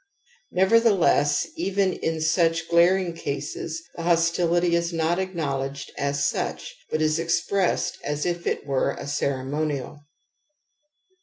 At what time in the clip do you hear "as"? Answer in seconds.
5.95-6.25, 8.03-8.25